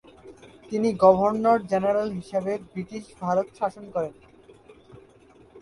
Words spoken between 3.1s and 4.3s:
ভারত শাসন করেন।